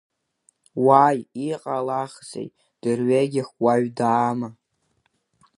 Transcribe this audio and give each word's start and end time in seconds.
Уааи, 0.85 1.19
иҟалахзеи, 1.49 2.47
дырҩегьых 2.81 3.49
уаҩ 3.63 3.85
даама? 3.97 4.49